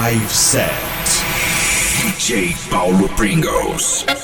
[0.00, 0.72] live set.
[1.94, 4.23] DJ Paulo Pringles.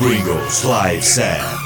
[0.00, 1.59] Pringles Live Set.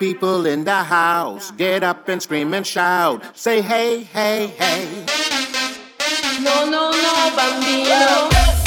[0.00, 1.52] people in the house.
[1.52, 3.36] Get up and scream and shout.
[3.36, 5.04] Say hey, hey, hey.
[6.42, 8.59] No, no, no, bambino.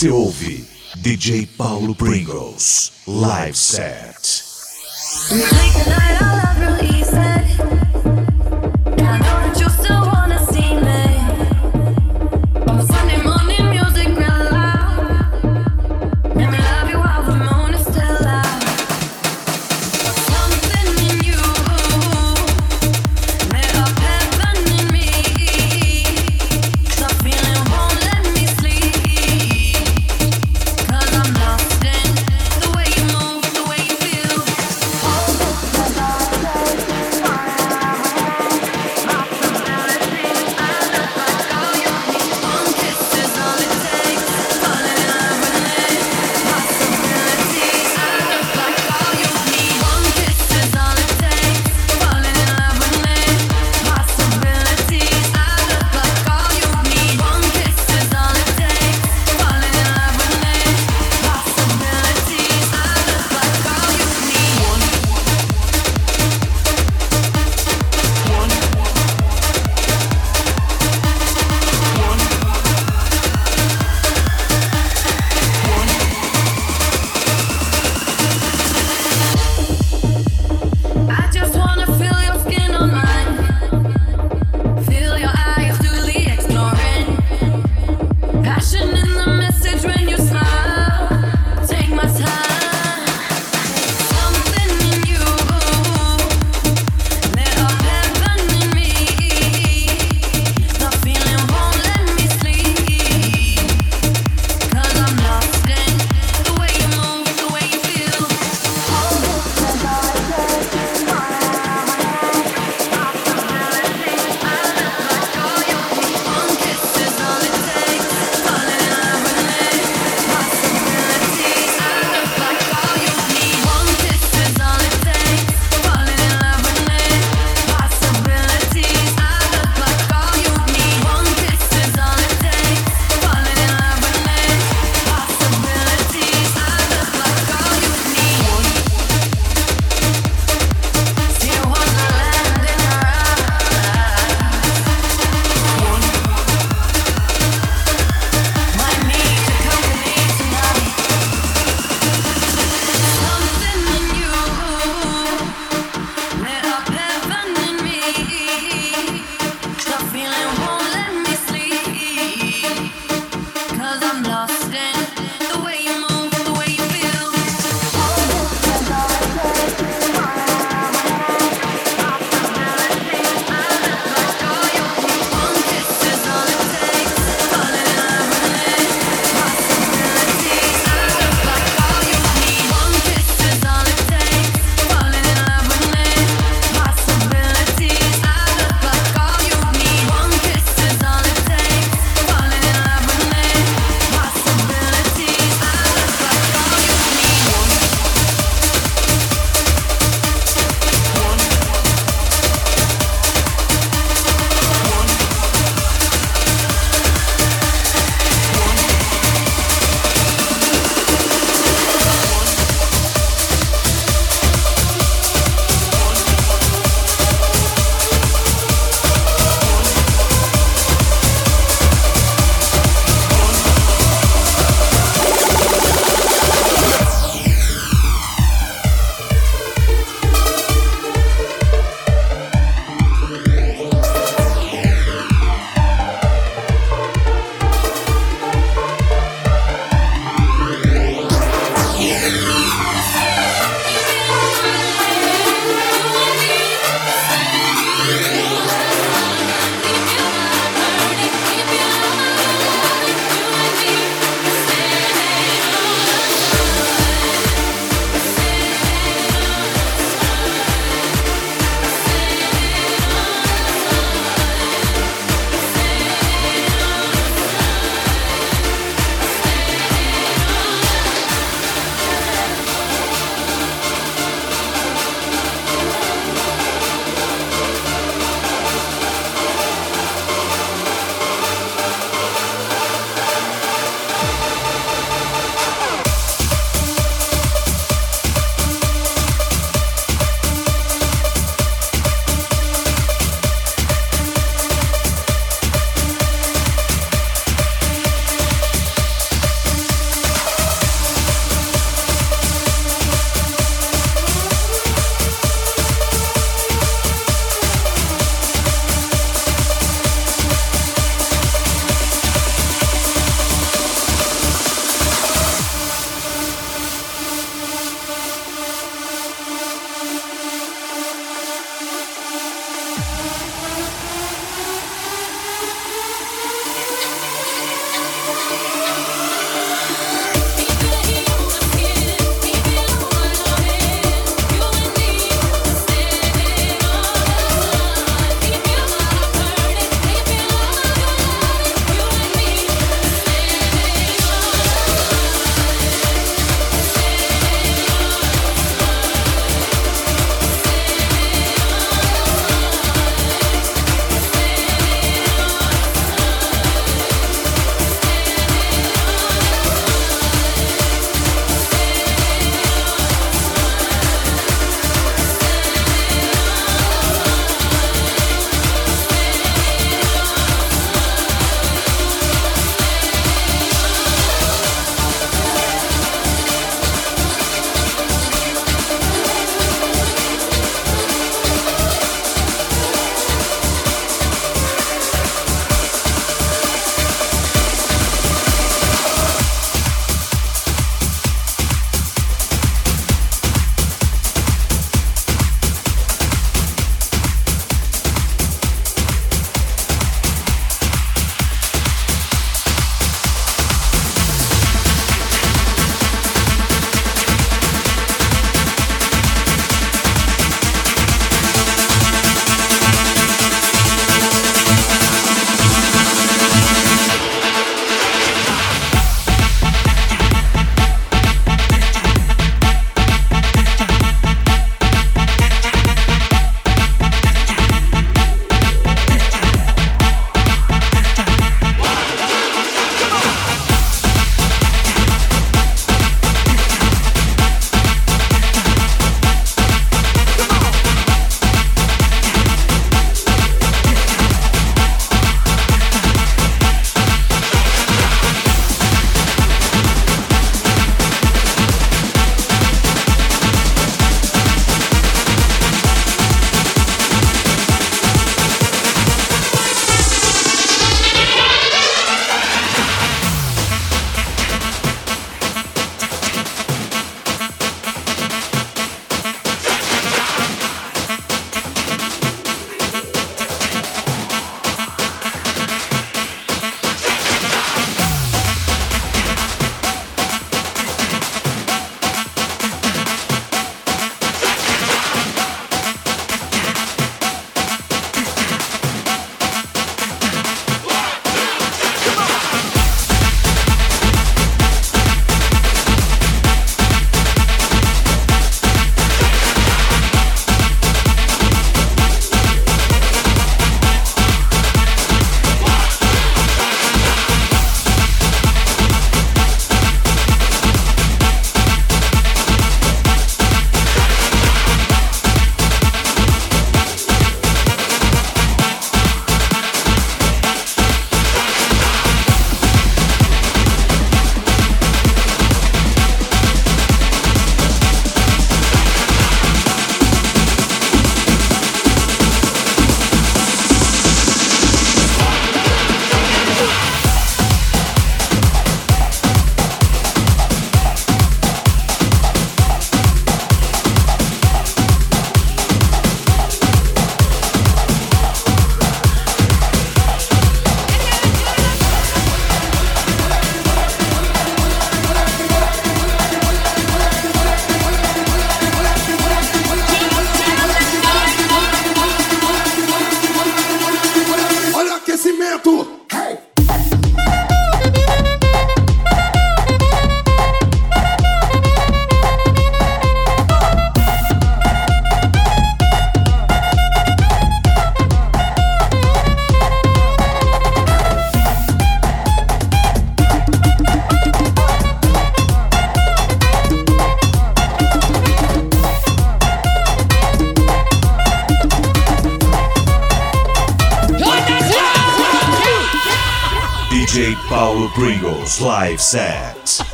[0.00, 4.09] Você ouve DJ Paulo Pringles Live Set.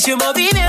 [0.00, 0.59] y se moví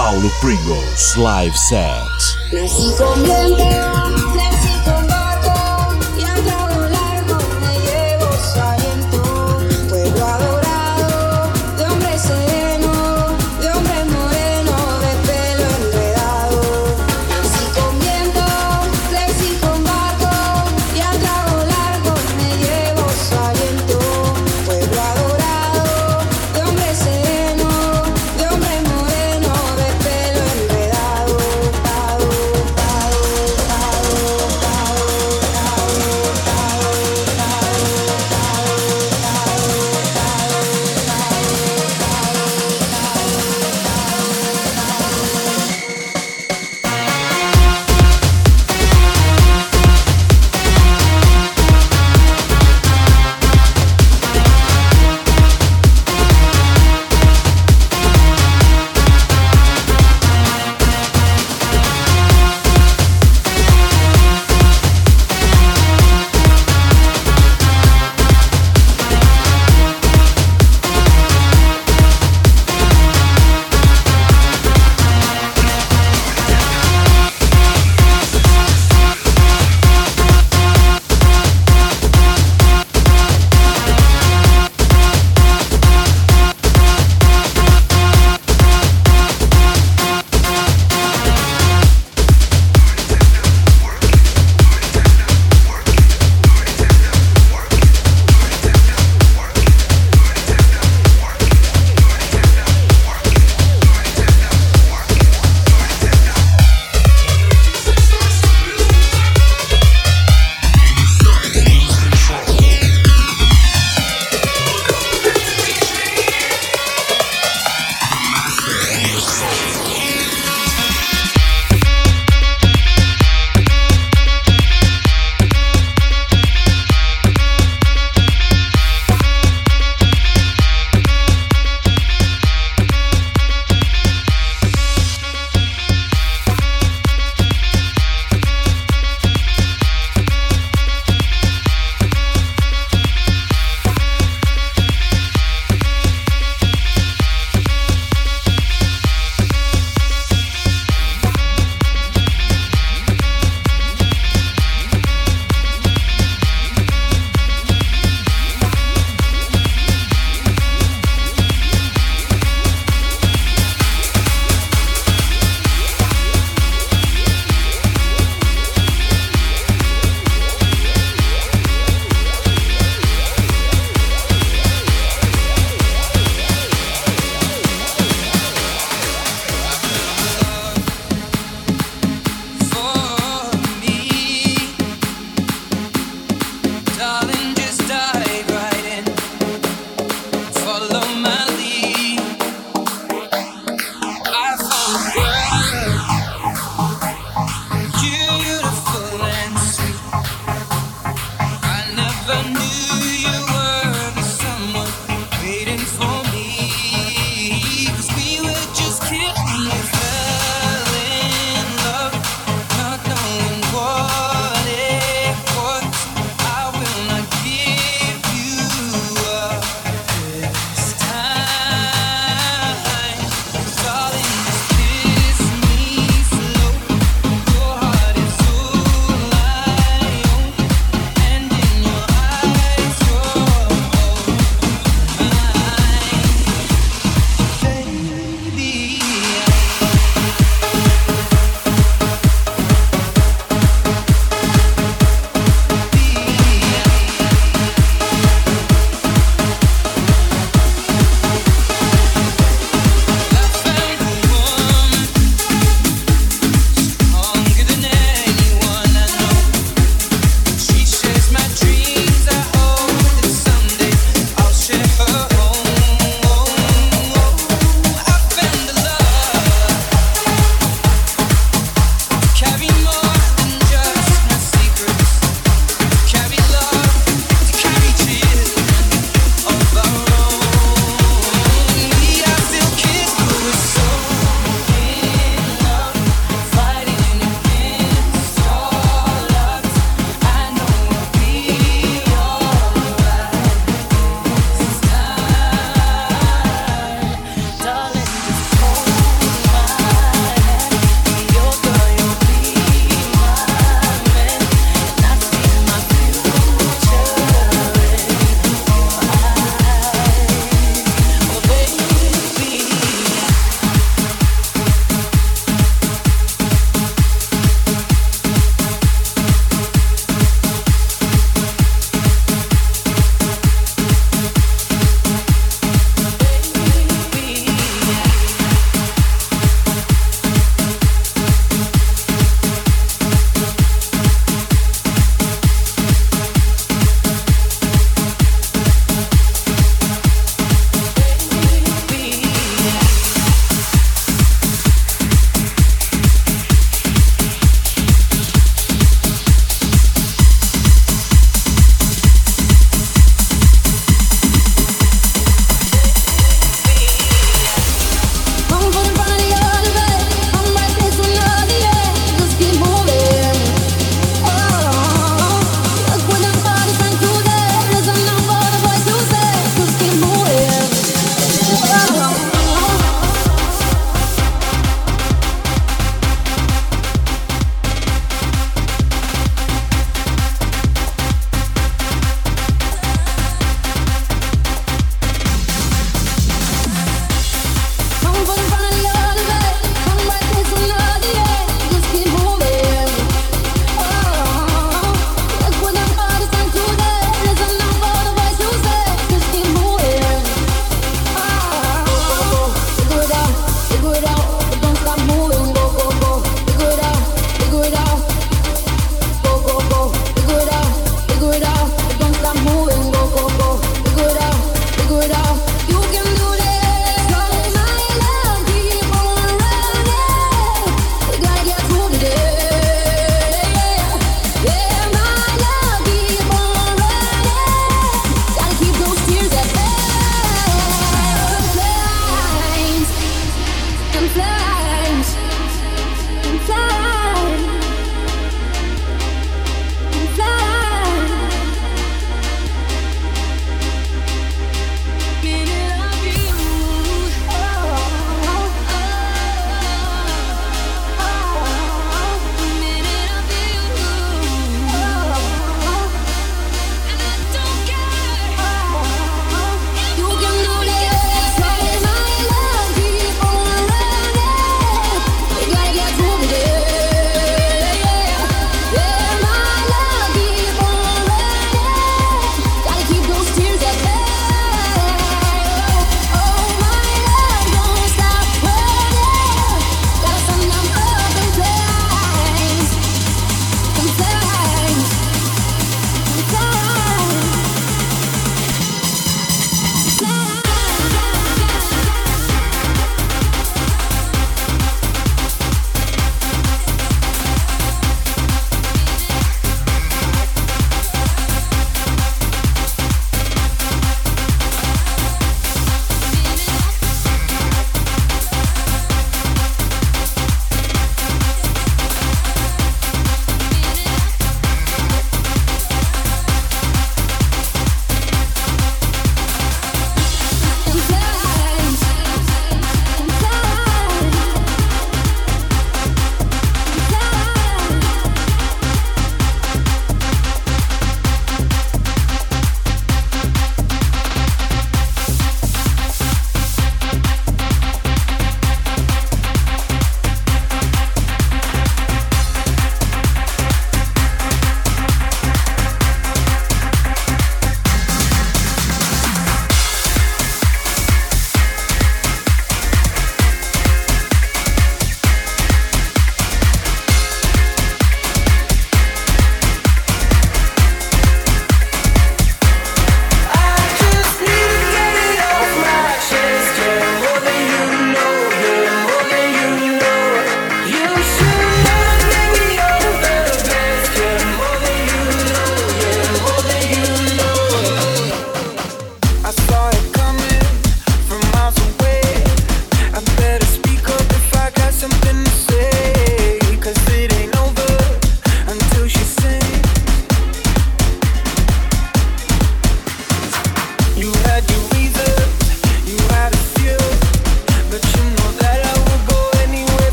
[0.00, 2.08] Paulo Pringles Live Set.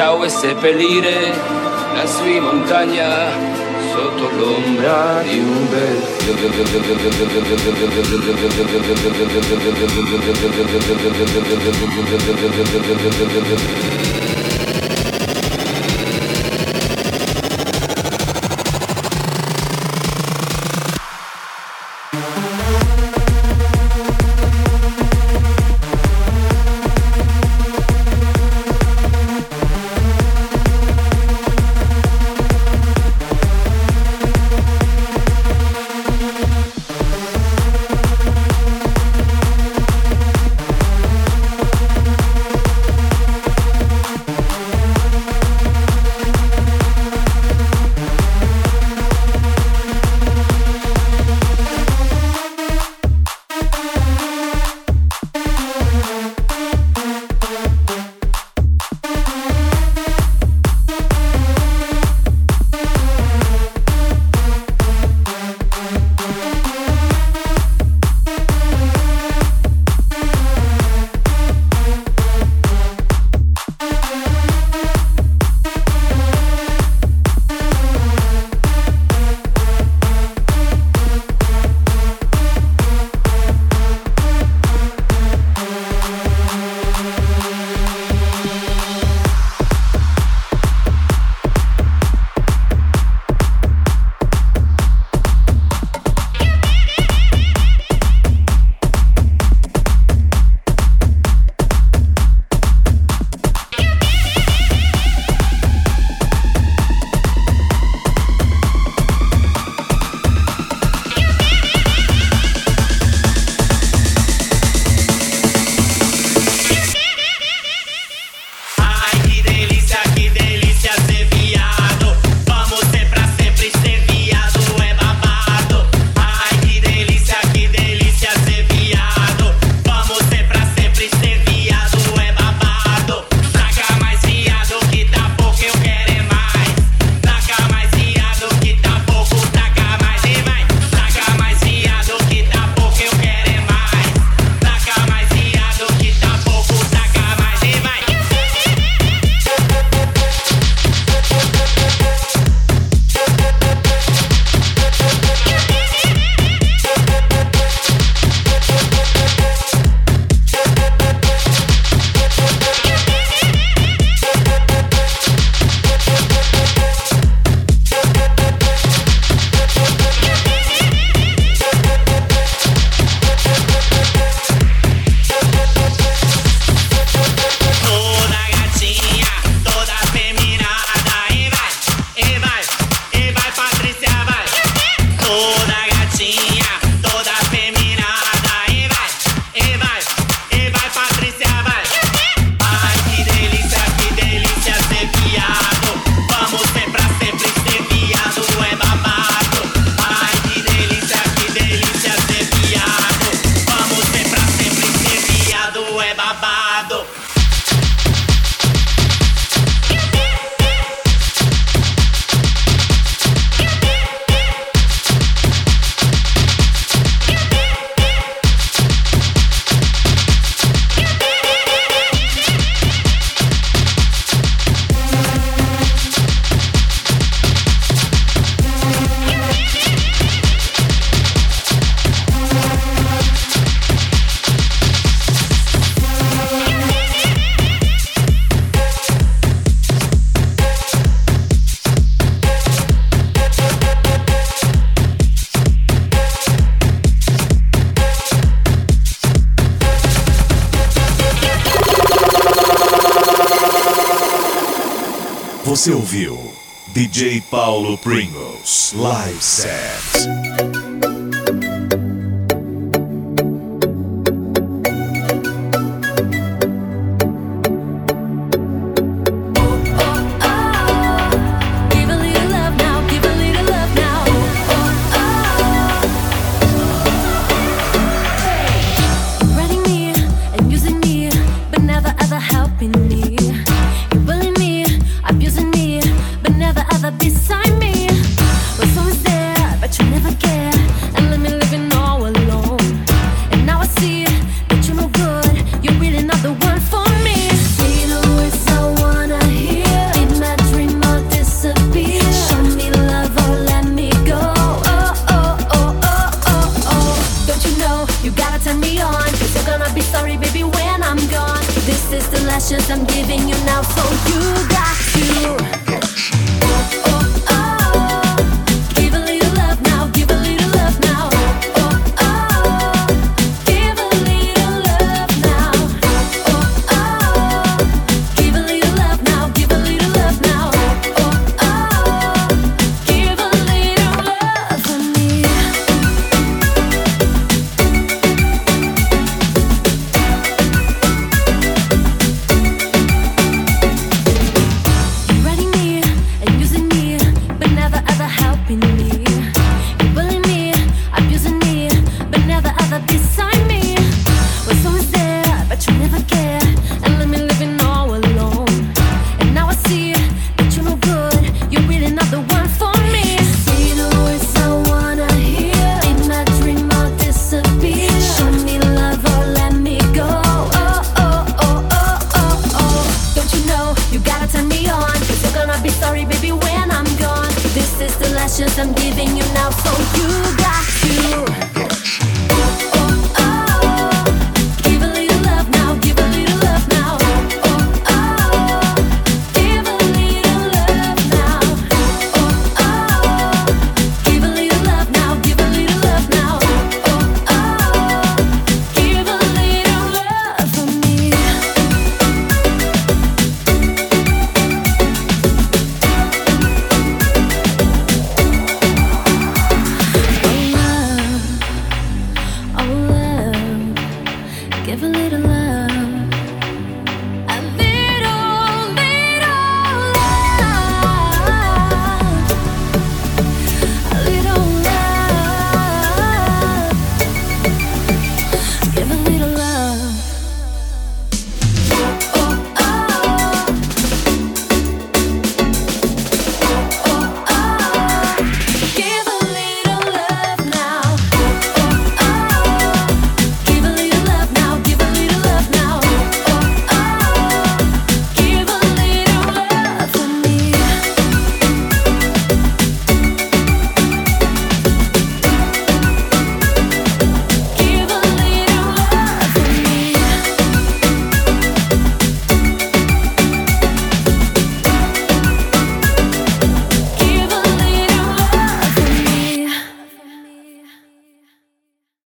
[0.00, 1.30] ciao e seppellire
[1.94, 3.28] la sua montagna
[3.92, 6.20] sotto l'ombra di un bel